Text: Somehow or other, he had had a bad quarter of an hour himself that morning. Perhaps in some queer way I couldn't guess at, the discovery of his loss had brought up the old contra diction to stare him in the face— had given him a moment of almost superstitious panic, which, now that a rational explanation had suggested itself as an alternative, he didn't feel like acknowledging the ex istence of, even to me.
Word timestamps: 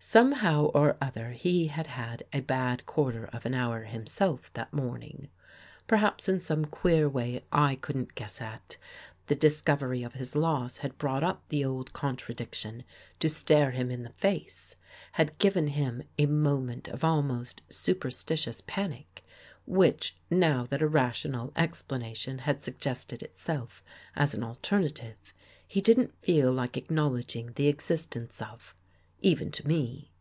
Somehow 0.00 0.66
or 0.66 0.96
other, 1.02 1.30
he 1.32 1.66
had 1.66 1.88
had 1.88 2.22
a 2.32 2.38
bad 2.40 2.86
quarter 2.86 3.24
of 3.32 3.44
an 3.44 3.52
hour 3.52 3.82
himself 3.82 4.50
that 4.52 4.72
morning. 4.72 5.28
Perhaps 5.88 6.28
in 6.28 6.38
some 6.38 6.66
queer 6.66 7.08
way 7.08 7.44
I 7.50 7.74
couldn't 7.74 8.14
guess 8.14 8.40
at, 8.40 8.76
the 9.26 9.34
discovery 9.34 10.04
of 10.04 10.12
his 10.14 10.36
loss 10.36 10.78
had 10.78 10.96
brought 10.98 11.24
up 11.24 11.42
the 11.48 11.64
old 11.64 11.92
contra 11.94 12.32
diction 12.32 12.84
to 13.18 13.28
stare 13.28 13.72
him 13.72 13.90
in 13.90 14.04
the 14.04 14.10
face— 14.12 14.76
had 15.18 15.36
given 15.38 15.66
him 15.66 16.04
a 16.16 16.26
moment 16.26 16.86
of 16.86 17.02
almost 17.02 17.60
superstitious 17.68 18.62
panic, 18.68 19.24
which, 19.66 20.16
now 20.30 20.64
that 20.64 20.80
a 20.80 20.86
rational 20.86 21.52
explanation 21.56 22.38
had 22.38 22.62
suggested 22.62 23.20
itself 23.20 23.82
as 24.14 24.32
an 24.32 24.44
alternative, 24.44 25.34
he 25.66 25.80
didn't 25.80 26.14
feel 26.16 26.52
like 26.52 26.76
acknowledging 26.76 27.50
the 27.56 27.66
ex 27.66 27.88
istence 27.88 28.40
of, 28.40 28.76
even 29.20 29.50
to 29.50 29.66
me. 29.66 30.12